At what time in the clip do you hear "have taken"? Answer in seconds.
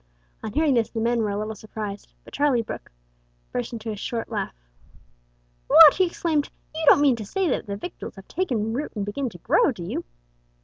8.15-8.73